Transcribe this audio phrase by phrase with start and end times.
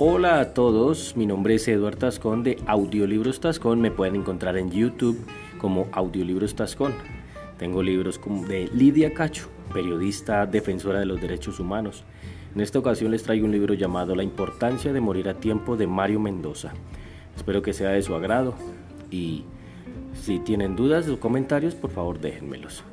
[0.00, 3.80] Hola a todos, mi nombre es Eduardo Tascón de Audiolibros Tascón.
[3.80, 5.18] Me pueden encontrar en YouTube
[5.60, 6.94] como Audiolibros Tascón.
[7.58, 12.04] Tengo libros como de Lidia Cacho, periodista defensora de los derechos humanos.
[12.54, 15.88] En esta ocasión les traigo un libro llamado La importancia de morir a tiempo de
[15.88, 16.74] Mario Mendoza.
[17.36, 18.54] Espero que sea de su agrado
[19.10, 19.46] y
[20.14, 22.84] si tienen dudas o comentarios, por favor déjenmelos.